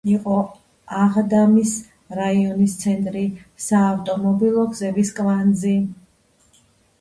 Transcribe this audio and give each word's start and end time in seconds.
იყო 0.11 0.35
აღდამის 1.01 1.73
რაიონის 2.19 2.73
ცენტრი, 2.85 3.21
საავტომობილო 3.67 4.65
გზების 4.73 5.13
კვანძი. 5.21 5.77